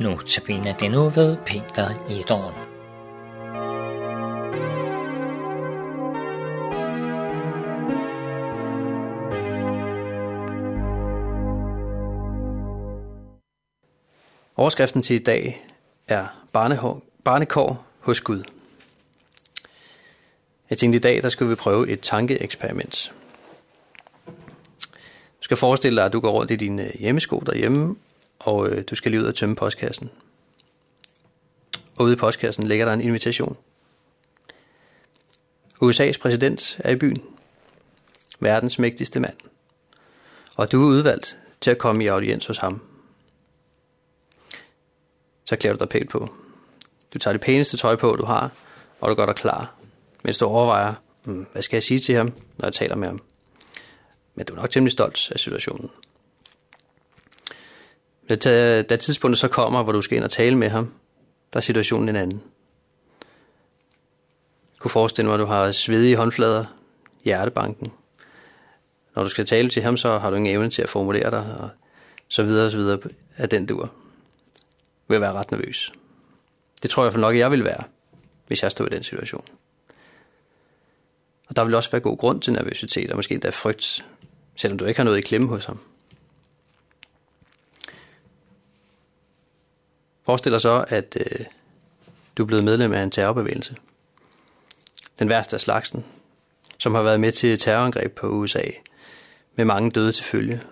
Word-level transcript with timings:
Nu 0.00 0.18
tabiner 0.26 0.76
det 0.76 0.90
nu 0.90 1.08
ved 1.08 1.36
Peter 1.46 1.88
Edorn. 2.10 2.54
Overskriften 14.56 15.02
til 15.02 15.16
i 15.16 15.18
dag 15.18 15.66
er 16.08 16.26
barnehår, 16.52 17.02
barnekår 17.24 17.86
hos 18.00 18.20
Gud. 18.20 18.44
Jeg 20.70 20.78
tænkte 20.78 20.96
i 20.96 21.00
dag, 21.00 21.22
der 21.22 21.28
skal 21.28 21.50
vi 21.50 21.54
prøve 21.54 21.88
et 21.88 22.00
tankeeksperiment. 22.00 23.12
Du 24.26 25.42
skal 25.42 25.56
forestille 25.56 25.96
dig, 25.96 26.06
at 26.06 26.12
du 26.12 26.20
går 26.20 26.30
rundt 26.30 26.50
i 26.50 26.56
dine 26.56 26.84
øh, 26.84 27.00
hjemmesko 27.00 27.38
derhjemme, 27.46 27.96
og 28.38 28.68
øh, 28.68 28.84
du 28.90 28.94
skal 28.94 29.10
lige 29.10 29.20
ud 29.20 29.26
og 29.26 29.34
tømme 29.34 29.56
postkassen. 29.56 30.10
Og 31.96 32.04
ude 32.04 32.12
i 32.12 32.16
postkassen 32.16 32.66
ligger 32.66 32.86
der 32.86 32.92
en 32.92 33.00
invitation. 33.00 33.56
USA's 35.82 36.18
præsident 36.20 36.76
er 36.78 36.90
i 36.90 36.96
byen. 36.96 37.22
Verdens 38.40 38.78
mægtigste 38.78 39.20
mand. 39.20 39.36
Og 40.56 40.72
du 40.72 40.82
er 40.82 40.86
udvalgt 40.86 41.38
til 41.60 41.70
at 41.70 41.78
komme 41.78 42.04
i 42.04 42.06
audiens 42.06 42.46
hos 42.46 42.58
ham. 42.58 42.82
Så 45.44 45.56
klæder 45.56 45.76
du 45.76 45.78
dig 45.78 45.88
pænt 45.88 46.10
på. 46.10 46.28
Du 47.14 47.18
tager 47.18 47.32
det 47.32 47.40
pæneste 47.40 47.76
tøj 47.76 47.96
på, 47.96 48.16
du 48.16 48.24
har, 48.24 48.52
og 49.00 49.10
du 49.10 49.14
gør 49.14 49.26
dig 49.26 49.34
klar, 49.34 49.74
mens 50.24 50.38
du 50.38 50.44
overvejer, 50.44 50.94
hmm, 51.24 51.46
hvad 51.52 51.62
skal 51.62 51.76
jeg 51.76 51.82
sige 51.82 51.98
til 51.98 52.14
ham, 52.14 52.32
når 52.56 52.66
jeg 52.66 52.74
taler 52.74 52.96
med 52.96 53.08
ham. 53.08 53.22
Men 54.34 54.46
du 54.46 54.54
er 54.54 54.60
nok 54.60 54.70
temmelig 54.70 54.92
stolt 54.92 55.30
af 55.30 55.40
situationen. 55.40 55.90
Da, 58.28 58.82
da 58.82 58.96
tidspunktet 58.96 59.38
så 59.38 59.48
kommer, 59.48 59.82
hvor 59.82 59.92
du 59.92 60.02
skal 60.02 60.16
ind 60.16 60.24
og 60.24 60.30
tale 60.30 60.56
med 60.56 60.68
ham, 60.68 60.92
der 61.52 61.56
er 61.56 61.60
situationen 61.60 62.08
en 62.08 62.16
anden. 62.16 62.42
Jeg 64.74 64.80
kunne 64.80 64.90
forestille 64.90 65.26
mig, 65.26 65.34
at 65.34 65.40
du 65.40 65.44
har 65.44 65.72
svedige 65.72 66.16
håndflader, 66.16 66.64
hjertebanken. 67.24 67.92
Når 69.14 69.22
du 69.22 69.28
skal 69.28 69.46
tale 69.46 69.70
til 69.70 69.82
ham, 69.82 69.96
så 69.96 70.18
har 70.18 70.30
du 70.30 70.36
ingen 70.36 70.54
evne 70.54 70.70
til 70.70 70.82
at 70.82 70.88
formulere 70.88 71.30
dig, 71.30 71.56
og 71.58 71.70
så 72.28 72.42
videre 72.42 72.66
og 72.66 72.72
så 72.72 72.78
videre 72.78 72.98
af 73.36 73.48
den 73.48 73.66
dur. 73.66 73.92
Vil 75.08 75.20
være 75.20 75.32
ret 75.32 75.50
nervøs. 75.50 75.92
Det 76.82 76.90
tror 76.90 77.02
jeg 77.04 77.12
for 77.12 77.20
nok, 77.20 77.34
at 77.34 77.38
jeg 77.38 77.50
vil 77.50 77.64
være, 77.64 77.82
hvis 78.46 78.62
jeg 78.62 78.70
stod 78.70 78.86
i 78.86 78.94
den 78.94 79.02
situation. 79.02 79.44
Og 81.48 81.56
der 81.56 81.64
vil 81.64 81.74
også 81.74 81.90
være 81.90 82.00
god 82.00 82.18
grund 82.18 82.40
til 82.40 82.52
nervøsitet, 82.52 83.10
og 83.10 83.16
måske 83.16 83.34
endda 83.34 83.50
frygt, 83.50 84.04
selvom 84.56 84.78
du 84.78 84.84
ikke 84.84 84.98
har 84.98 85.04
noget 85.04 85.18
i 85.18 85.20
klemme 85.22 85.48
hos 85.48 85.64
ham. 85.64 85.80
Forestil 90.28 90.52
dig 90.52 90.60
så, 90.60 90.84
at 90.88 91.16
øh, 91.20 91.46
du 92.36 92.42
er 92.42 92.46
blevet 92.46 92.64
medlem 92.64 92.92
af 92.92 93.02
en 93.02 93.10
terrorbevægelse. 93.10 93.76
Den 95.18 95.28
værste 95.28 95.56
af 95.56 95.60
slagsen, 95.60 96.04
som 96.78 96.94
har 96.94 97.02
været 97.02 97.20
med 97.20 97.32
til 97.32 97.58
terrorangreb 97.58 98.12
på 98.12 98.26
USA, 98.26 98.62
med 99.56 99.64
mange 99.64 99.90
døde 99.90 100.12
til 100.12 100.24
følge. 100.24 100.62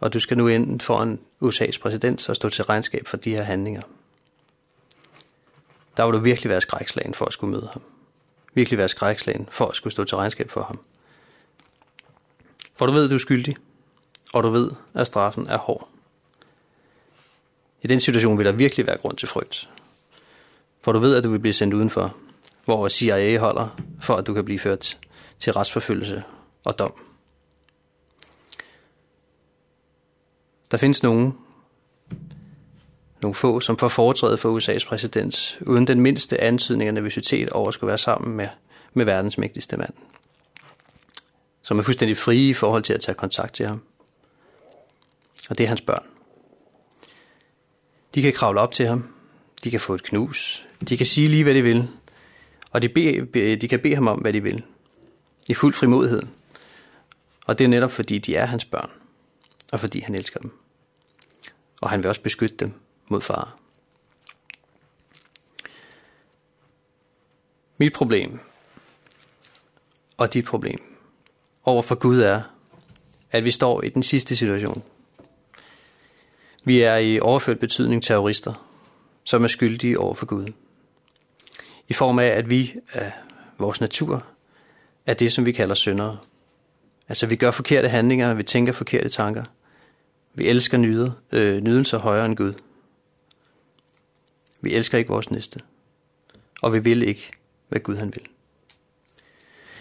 Og 0.00 0.12
du 0.12 0.20
skal 0.20 0.36
nu 0.36 0.48
ind 0.48 0.80
foran 0.80 1.20
USA's 1.44 1.80
præsident 1.80 2.28
og 2.28 2.36
stå 2.36 2.48
til 2.48 2.64
regnskab 2.64 3.06
for 3.06 3.16
de 3.16 3.30
her 3.30 3.42
handlinger. 3.42 3.82
Der 5.96 6.06
vil 6.06 6.14
du 6.14 6.18
virkelig 6.18 6.50
være 6.50 6.60
skrækslagen 6.60 7.14
for 7.14 7.24
at 7.24 7.32
skulle 7.32 7.50
møde 7.50 7.68
ham. 7.72 7.82
Virkelig 8.54 8.78
være 8.78 8.88
skrækslagen 8.88 9.48
for 9.50 9.66
at 9.66 9.76
skulle 9.76 9.92
stå 9.92 10.04
til 10.04 10.16
regnskab 10.16 10.50
for 10.50 10.62
ham. 10.62 10.80
For 12.74 12.86
du 12.86 12.92
ved, 12.92 13.04
at 13.04 13.10
du 13.10 13.14
er 13.14 13.18
skyldig, 13.18 13.56
og 14.32 14.42
du 14.42 14.48
ved, 14.48 14.70
at 14.94 15.06
straffen 15.06 15.46
er 15.46 15.58
hård. 15.58 15.88
I 17.82 17.86
den 17.86 18.00
situation 18.00 18.38
vil 18.38 18.46
der 18.46 18.52
virkelig 18.52 18.86
være 18.86 18.98
grund 18.98 19.16
til 19.16 19.28
frygt. 19.28 19.68
For 20.82 20.92
du 20.92 20.98
ved, 20.98 21.16
at 21.16 21.24
du 21.24 21.30
vil 21.30 21.38
blive 21.38 21.52
sendt 21.52 21.74
udenfor, 21.74 22.16
hvor 22.64 22.88
CIA 22.88 23.38
holder, 23.38 23.80
for 24.00 24.14
at 24.14 24.26
du 24.26 24.34
kan 24.34 24.44
blive 24.44 24.58
ført 24.58 24.98
til 25.38 25.52
retsforfølgelse 25.52 26.22
og 26.64 26.78
dom. 26.78 26.92
Der 30.70 30.76
findes 30.76 31.02
nogen, 31.02 31.34
nogle 33.22 33.34
få, 33.34 33.60
som 33.60 33.78
får 33.78 33.88
foretrædet 33.88 34.40
for 34.40 34.58
USA's 34.58 34.88
præsident, 34.88 35.58
uden 35.66 35.86
den 35.86 36.00
mindste 36.00 36.40
antydning 36.40 36.88
af 36.88 36.94
nervøsitet 36.94 37.50
over 37.50 37.68
at 37.68 37.74
skulle 37.74 37.88
være 37.88 37.98
sammen 37.98 38.36
med, 38.36 38.48
med 38.94 39.04
verdens 39.04 39.38
mægtigste 39.38 39.76
mand. 39.76 39.94
Som 41.62 41.78
er 41.78 41.82
fuldstændig 41.82 42.16
frie 42.16 42.48
i 42.48 42.54
forhold 42.54 42.82
til 42.82 42.92
at 42.92 43.00
tage 43.00 43.14
kontakt 43.14 43.54
til 43.54 43.66
ham. 43.66 43.82
Og 45.50 45.58
det 45.58 45.64
er 45.64 45.68
hans 45.68 45.80
børn. 45.80 46.09
De 48.14 48.22
kan 48.22 48.32
kravle 48.32 48.60
op 48.60 48.72
til 48.72 48.86
ham. 48.86 49.14
De 49.64 49.70
kan 49.70 49.80
få 49.80 49.94
et 49.94 50.02
knus. 50.02 50.66
De 50.88 50.96
kan 50.96 51.06
sige 51.06 51.28
lige, 51.28 51.44
hvad 51.44 51.54
de 51.54 51.62
vil. 51.62 51.88
Og 52.70 52.82
de, 52.82 52.88
be, 52.88 53.56
de 53.56 53.68
kan 53.68 53.80
bede 53.80 53.94
ham 53.94 54.08
om, 54.08 54.18
hvad 54.18 54.32
de 54.32 54.42
vil. 54.42 54.62
I 55.48 55.54
fuld 55.54 55.74
frimodighed. 55.74 56.22
Og 57.46 57.58
det 57.58 57.64
er 57.64 57.68
netop 57.68 57.90
fordi, 57.90 58.18
de 58.18 58.36
er 58.36 58.46
hans 58.46 58.64
børn. 58.64 58.90
Og 59.72 59.80
fordi 59.80 60.00
han 60.00 60.14
elsker 60.14 60.40
dem. 60.40 60.52
Og 61.80 61.90
han 61.90 62.02
vil 62.02 62.08
også 62.08 62.20
beskytte 62.20 62.56
dem 62.56 62.72
mod 63.08 63.20
far. 63.20 63.58
Mit 67.78 67.92
problem 67.92 68.40
og 70.16 70.34
dit 70.34 70.44
problem 70.44 70.96
over 71.64 71.82
for 71.82 71.94
Gud 71.94 72.20
er, 72.20 72.42
at 73.30 73.44
vi 73.44 73.50
står 73.50 73.82
i 73.82 73.88
den 73.88 74.02
sidste 74.02 74.36
situation. 74.36 74.82
Vi 76.64 76.82
er 76.82 76.96
i 76.96 77.20
overført 77.20 77.58
betydning 77.58 78.02
terrorister, 78.02 78.66
som 79.24 79.44
er 79.44 79.48
skyldige 79.48 79.98
over 79.98 80.14
for 80.14 80.26
Gud. 80.26 80.52
I 81.88 81.92
form 81.92 82.18
af, 82.18 82.26
at 82.26 82.50
vi 82.50 82.74
af 82.92 83.12
vores 83.58 83.80
natur 83.80 84.26
er 85.06 85.14
det, 85.14 85.32
som 85.32 85.46
vi 85.46 85.52
kalder 85.52 85.74
syndere. 85.74 86.18
Altså 87.08 87.26
vi 87.26 87.36
gør 87.36 87.50
forkerte 87.50 87.88
handlinger, 87.88 88.34
vi 88.34 88.42
tænker 88.42 88.72
forkerte 88.72 89.08
tanker. 89.08 89.44
Vi 90.34 90.46
elsker 90.46 90.78
nyde, 90.78 91.12
øh, 91.32 91.60
nydelser 91.60 91.98
højere 91.98 92.26
end 92.26 92.36
Gud. 92.36 92.52
Vi 94.60 94.74
elsker 94.74 94.98
ikke 94.98 95.10
vores 95.10 95.30
næste. 95.30 95.60
Og 96.62 96.72
vi 96.72 96.78
vil 96.78 97.02
ikke, 97.02 97.30
hvad 97.68 97.80
Gud 97.80 97.96
han 97.96 98.14
vil. 98.14 98.22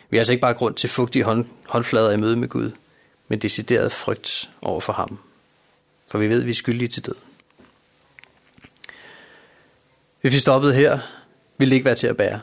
Vi 0.09 0.18
har 0.18 0.19
altså 0.19 0.34
ikke 0.34 0.41
bare 0.41 0.53
grund 0.53 0.75
til 0.75 0.89
fugtige 0.89 1.23
hånd, 1.23 1.45
håndflader 1.68 2.12
i 2.12 2.18
møde 2.18 2.35
med 2.35 2.47
Gud, 2.47 2.72
men 3.28 3.39
decideret 3.39 3.91
frygt 3.91 4.50
over 4.62 4.79
for 4.79 4.94
ham 4.94 5.19
for 6.11 6.17
vi 6.17 6.29
ved, 6.29 6.39
at 6.39 6.45
vi 6.45 6.51
er 6.51 6.55
skyldige 6.55 6.87
til 6.87 7.05
død. 7.05 7.15
Hvis 10.21 10.33
vi 10.33 10.39
stoppede 10.39 10.73
her, 10.73 10.99
ville 11.57 11.69
det 11.69 11.75
ikke 11.75 11.85
være 11.85 11.95
til 11.95 12.07
at 12.07 12.17
bære. 12.17 12.41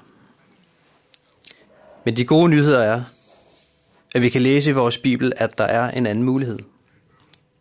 Men 2.04 2.16
de 2.16 2.25
gode 2.25 2.49
nyheder 2.49 2.78
er, 2.78 3.03
at 4.15 4.22
vi 4.22 4.28
kan 4.28 4.43
læse 4.43 4.71
i 4.71 4.72
vores 4.72 4.99
Bibel, 4.99 5.32
at 5.37 5.59
der 5.59 5.65
er 5.65 5.91
en 5.91 6.06
anden 6.06 6.25
mulighed. 6.25 6.59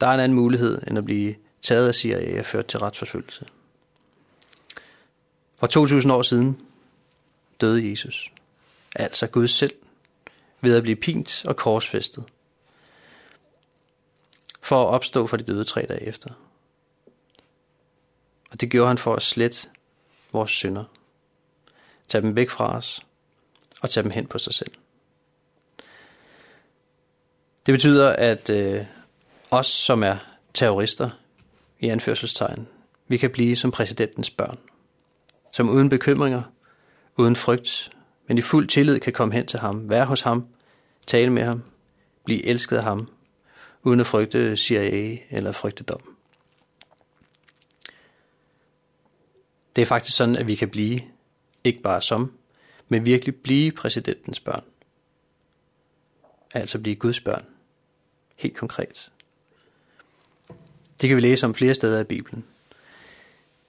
Der 0.01 0.07
er 0.07 0.13
en 0.13 0.19
anden 0.19 0.35
mulighed, 0.35 0.81
end 0.87 0.97
at 0.97 1.05
blive 1.05 1.35
taget 1.61 1.87
af 1.87 1.95
CIA 1.95 2.39
og 2.39 2.45
ført 2.45 2.65
til 2.65 2.79
retsforfølgelse. 2.79 3.45
For 5.59 5.67
2000 5.67 6.13
år 6.13 6.21
siden 6.21 6.61
døde 7.61 7.89
Jesus, 7.89 8.31
altså 8.95 9.27
Gud 9.27 9.47
selv, 9.47 9.73
ved 10.61 10.75
at 10.75 10.83
blive 10.83 10.95
pint 10.95 11.45
og 11.45 11.55
korsfæstet 11.55 12.23
for 14.65 14.83
at 14.83 14.87
opstå 14.87 15.27
for 15.27 15.37
de 15.37 15.43
døde 15.43 15.63
tre 15.63 15.85
dage 15.89 16.03
efter. 16.03 16.29
Og 18.51 18.61
det 18.61 18.69
gjorde 18.69 18.87
han 18.87 18.97
for 18.97 19.15
at 19.15 19.21
slette 19.21 19.69
vores 20.31 20.51
synder. 20.51 20.83
Tag 22.07 22.21
dem 22.21 22.35
væk 22.35 22.49
fra 22.49 22.77
os, 22.77 23.05
og 23.81 23.89
tage 23.89 24.03
dem 24.03 24.11
hen 24.11 24.27
på 24.27 24.39
sig 24.39 24.53
selv. 24.53 24.71
Det 27.65 27.73
betyder, 27.73 28.09
at 28.09 28.49
øh, 28.49 28.85
os, 29.51 29.67
som 29.67 30.03
er 30.03 30.17
terrorister, 30.53 31.09
i 31.79 31.89
anførselstegn, 31.89 32.67
vi 33.07 33.17
kan 33.17 33.31
blive 33.31 33.55
som 33.55 33.71
præsidentens 33.71 34.29
børn, 34.29 34.59
som 35.53 35.69
uden 35.69 35.89
bekymringer, 35.89 36.41
uden 37.17 37.35
frygt, 37.35 37.91
men 38.27 38.37
i 38.37 38.41
fuld 38.41 38.67
tillid 38.67 38.99
kan 38.99 39.13
komme 39.13 39.33
hen 39.33 39.45
til 39.45 39.59
ham, 39.59 39.89
være 39.89 40.05
hos 40.05 40.21
ham, 40.21 40.47
tale 41.07 41.29
med 41.29 41.43
ham, 41.43 41.63
blive 42.25 42.45
elsket 42.45 42.77
af 42.77 42.83
ham 42.83 43.14
uden 43.85 43.99
at 43.99 44.05
frygte 44.05 44.57
CIA 44.57 45.17
eller 45.29 45.51
frygte 45.51 45.83
dom. 45.83 46.15
Det 49.75 49.81
er 49.81 49.85
faktisk 49.85 50.17
sådan, 50.17 50.35
at 50.35 50.47
vi 50.47 50.55
kan 50.55 50.69
blive, 50.69 51.01
ikke 51.63 51.81
bare 51.81 52.01
som, 52.01 52.33
men 52.89 53.05
virkelig 53.05 53.35
blive 53.35 53.71
præsidentens 53.71 54.39
børn. 54.39 54.63
Altså 56.53 56.79
blive 56.79 56.95
Guds 56.95 57.19
børn. 57.19 57.45
Helt 58.35 58.57
konkret. 58.57 59.11
Det 61.01 61.09
kan 61.09 61.15
vi 61.15 61.21
læse 61.21 61.45
om 61.45 61.55
flere 61.55 61.75
steder 61.75 61.99
i 61.99 62.03
Bibelen. 62.03 62.45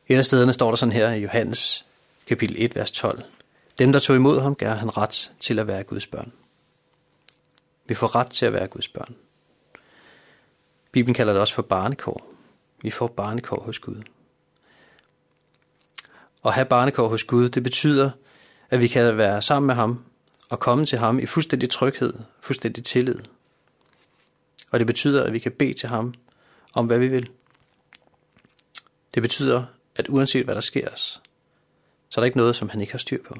Et 0.08 0.16
af 0.16 0.24
stederne 0.24 0.52
står 0.52 0.70
der 0.70 0.76
sådan 0.76 0.92
her 0.92 1.12
i 1.12 1.22
Johannes 1.22 1.84
kapitel 2.26 2.56
1, 2.58 2.76
vers 2.76 2.90
12. 2.90 3.22
Dem, 3.78 3.92
der 3.92 4.00
tog 4.00 4.16
imod 4.16 4.40
ham, 4.40 4.54
gav 4.54 4.70
han 4.70 4.96
ret 4.96 5.32
til 5.40 5.58
at 5.58 5.66
være 5.66 5.84
Guds 5.84 6.06
børn. 6.06 6.32
Vi 7.86 7.94
får 7.94 8.14
ret 8.14 8.30
til 8.30 8.46
at 8.46 8.52
være 8.52 8.68
Guds 8.68 8.88
børn. 8.88 9.16
Bibelen 10.96 11.14
kalder 11.14 11.32
det 11.32 11.40
også 11.40 11.54
for 11.54 11.62
barnekår. 11.62 12.32
Vi 12.82 12.90
får 12.90 13.06
barnekår 13.06 13.62
hos 13.62 13.78
Gud. 13.78 14.02
At 16.44 16.52
have 16.54 16.66
barnekår 16.66 17.08
hos 17.08 17.24
Gud, 17.24 17.48
det 17.48 17.62
betyder, 17.62 18.10
at 18.70 18.80
vi 18.80 18.88
kan 18.88 19.16
være 19.16 19.42
sammen 19.42 19.66
med 19.66 19.74
ham 19.74 20.04
og 20.50 20.60
komme 20.60 20.86
til 20.86 20.98
ham 20.98 21.18
i 21.18 21.26
fuldstændig 21.26 21.70
tryghed, 21.70 22.14
fuldstændig 22.40 22.84
tillid. 22.84 23.18
Og 24.70 24.78
det 24.78 24.86
betyder, 24.86 25.24
at 25.24 25.32
vi 25.32 25.38
kan 25.38 25.52
bede 25.52 25.74
til 25.74 25.88
ham 25.88 26.14
om, 26.74 26.86
hvad 26.86 26.98
vi 26.98 27.08
vil. 27.08 27.30
Det 29.14 29.22
betyder, 29.22 29.64
at 29.96 30.08
uanset 30.08 30.44
hvad 30.44 30.54
der 30.54 30.60
sker 30.60 30.88
os, 30.88 31.22
så 32.08 32.20
er 32.20 32.22
der 32.22 32.26
ikke 32.26 32.38
noget, 32.38 32.56
som 32.56 32.68
han 32.68 32.80
ikke 32.80 32.92
har 32.92 32.98
styr 32.98 33.22
på. 33.22 33.34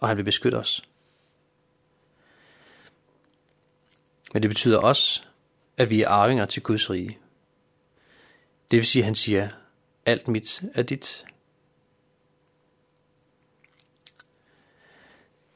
Og 0.00 0.08
han 0.08 0.16
vil 0.16 0.24
beskytte 0.24 0.56
os. 0.56 0.82
Men 4.32 4.42
det 4.42 4.50
betyder 4.50 4.78
også, 4.78 5.22
at 5.82 5.90
vi 5.90 6.02
er 6.02 6.08
arvinger 6.08 6.46
til 6.46 6.62
Guds 6.62 6.90
rige. 6.90 7.18
Det 8.70 8.76
vil 8.76 8.86
sige, 8.86 9.02
at 9.02 9.04
han 9.04 9.14
siger, 9.14 9.48
alt 10.06 10.28
mit 10.28 10.62
er 10.74 10.82
dit. 10.82 11.24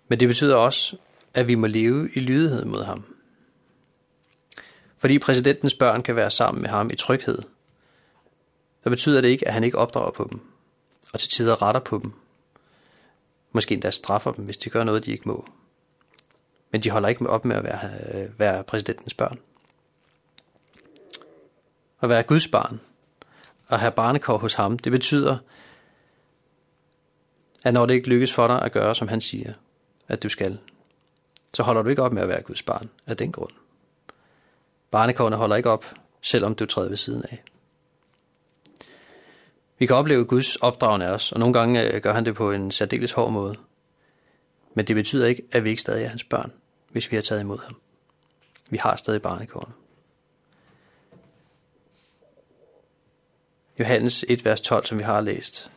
Men 0.08 0.20
det 0.20 0.28
betyder 0.28 0.56
også, 0.56 0.96
at 1.34 1.48
vi 1.48 1.54
må 1.54 1.66
leve 1.66 2.10
i 2.14 2.20
lydighed 2.20 2.64
mod 2.64 2.84
ham. 2.84 3.04
Fordi 4.96 5.18
præsidentens 5.18 5.74
børn 5.74 6.02
kan 6.02 6.16
være 6.16 6.30
sammen 6.30 6.62
med 6.62 6.70
ham 6.70 6.90
i 6.90 6.96
tryghed, 6.96 7.38
så 8.84 8.90
betyder 8.90 9.20
det 9.20 9.28
ikke, 9.28 9.48
at 9.48 9.54
han 9.54 9.64
ikke 9.64 9.78
opdrager 9.78 10.10
på 10.10 10.28
dem, 10.30 10.40
og 11.12 11.20
til 11.20 11.28
tider 11.28 11.62
retter 11.62 11.80
på 11.80 11.98
dem. 12.02 12.12
Måske 13.52 13.72
endda 13.72 13.90
straffer 13.90 14.32
dem, 14.32 14.44
hvis 14.44 14.56
de 14.56 14.70
gør 14.70 14.84
noget, 14.84 15.04
de 15.04 15.12
ikke 15.12 15.28
må. 15.28 15.48
Men 16.70 16.80
de 16.80 16.90
holder 16.90 17.08
ikke 17.08 17.28
op 17.30 17.44
med 17.44 17.56
at 17.56 17.64
være, 17.64 17.90
øh, 18.14 18.40
være 18.40 18.64
præsidentens 18.64 19.14
børn. 19.14 19.38
At 22.00 22.08
være 22.08 22.22
Guds 22.22 22.48
barn 22.48 22.80
og 23.68 23.80
have 23.80 23.92
barnekår 23.92 24.38
hos 24.38 24.54
ham, 24.54 24.78
det 24.78 24.92
betyder, 24.92 25.38
at 27.64 27.74
når 27.74 27.86
det 27.86 27.94
ikke 27.94 28.08
lykkes 28.08 28.32
for 28.32 28.46
dig 28.46 28.62
at 28.62 28.72
gøre, 28.72 28.94
som 28.94 29.08
han 29.08 29.20
siger, 29.20 29.52
at 30.08 30.22
du 30.22 30.28
skal, 30.28 30.58
så 31.54 31.62
holder 31.62 31.82
du 31.82 31.88
ikke 31.88 32.02
op 32.02 32.12
med 32.12 32.22
at 32.22 32.28
være 32.28 32.42
Guds 32.42 32.62
barn 32.62 32.90
af 33.06 33.16
den 33.16 33.32
grund. 33.32 33.52
Barnekårene 34.90 35.36
holder 35.36 35.56
ikke 35.56 35.70
op, 35.70 35.84
selvom 36.22 36.54
du 36.54 36.66
træder 36.66 36.88
ved 36.88 36.96
siden 36.96 37.22
af. 37.22 37.42
Vi 39.78 39.86
kan 39.86 39.96
opleve 39.96 40.24
Guds 40.24 40.56
opdragende 40.56 41.06
af 41.06 41.10
os, 41.10 41.32
og 41.32 41.40
nogle 41.40 41.52
gange 41.52 41.92
øh, 41.92 42.00
gør 42.00 42.12
han 42.12 42.24
det 42.24 42.34
på 42.34 42.52
en 42.52 42.70
særdeles 42.70 43.12
hård 43.12 43.32
måde. 43.32 43.54
Men 44.74 44.86
det 44.86 44.96
betyder 44.96 45.26
ikke, 45.26 45.42
at 45.52 45.64
vi 45.64 45.70
ikke 45.70 45.82
stadig 45.82 46.04
er 46.04 46.08
hans 46.08 46.24
børn, 46.24 46.52
hvis 46.90 47.10
vi 47.10 47.16
har 47.16 47.22
taget 47.22 47.40
imod 47.40 47.58
ham. 47.58 47.76
Vi 48.70 48.76
har 48.76 48.96
stadig 48.96 49.22
barnekårene. 49.22 49.74
Johannes 53.78 54.24
1, 54.28 54.44
vers 54.44 54.60
12, 54.60 54.86
som 54.86 54.98
vi 54.98 55.02
har 55.02 55.20
læst, 55.20 55.70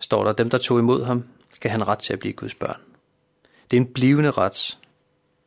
står 0.00 0.24
der, 0.24 0.32
dem 0.32 0.50
der 0.50 0.58
tog 0.58 0.78
imod 0.78 1.04
ham, 1.04 1.28
skal 1.52 1.70
han 1.70 1.88
ret 1.88 1.98
til 1.98 2.12
at 2.12 2.18
blive 2.18 2.32
Guds 2.32 2.54
børn. 2.54 2.80
Det 3.70 3.76
er 3.76 3.80
en 3.80 3.92
blivende 3.92 4.30
ret, 4.30 4.78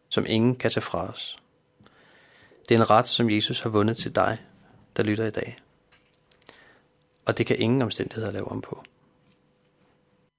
som 0.09 0.25
ingen 0.27 0.55
kan 0.55 0.71
tage 0.71 0.81
fra 0.81 1.09
os. 1.09 1.37
Det 2.69 2.75
er 2.75 2.79
en 2.79 2.89
ret, 2.89 3.07
som 3.07 3.29
Jesus 3.29 3.59
har 3.59 3.69
vundet 3.69 3.97
til 3.97 4.15
dig, 4.15 4.37
der 4.97 5.03
lytter 5.03 5.25
i 5.25 5.31
dag. 5.31 5.57
Og 7.25 7.37
det 7.37 7.45
kan 7.45 7.59
ingen 7.59 7.81
omstændigheder 7.81 8.31
lave 8.31 8.47
om 8.47 8.61
på. 8.61 8.83